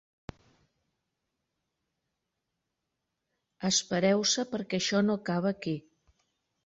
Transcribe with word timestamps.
Espereu-se, 3.71 4.47
perquè 4.55 4.81
això 4.83 5.07
no 5.11 5.19
acaba 5.23 5.53
aquí. 5.57 5.77